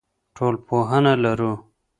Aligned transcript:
ټولنپوهنه 0.35 1.13
لرو. 1.23 1.53